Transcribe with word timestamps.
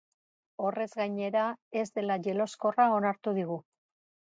Horrez 0.67 0.87
gainera, 1.01 1.43
ez 1.83 1.85
dela 1.99 2.17
jeloskorra 2.29 2.91
onartu 2.97 3.37
digu. 3.39 3.63